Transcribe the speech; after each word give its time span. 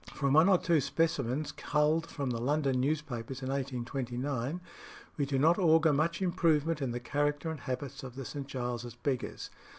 From 0.15 0.33
one 0.33 0.49
or 0.49 0.57
two 0.57 0.81
specimens 0.81 1.51
culled 1.51 2.07
from 2.07 2.31
the 2.31 2.41
London 2.41 2.79
newspapers 2.81 3.43
in 3.43 3.49
1829 3.49 4.59
we 5.15 5.27
do 5.27 5.37
not 5.37 5.59
augur 5.59 5.93
much 5.93 6.23
improvement 6.23 6.81
in 6.81 6.89
the 6.89 6.99
character 6.99 7.51
and 7.51 7.59
habits 7.59 8.01
of 8.01 8.15
the 8.15 8.25
St. 8.25 8.47
Giles's 8.47 8.95
beggars. 8.95 9.51